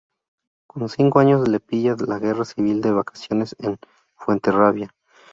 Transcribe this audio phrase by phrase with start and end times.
[0.65, 3.77] Con cinco años le pilla la guerra civil de vacaciones en
[4.15, 4.91] Fuenterrabía.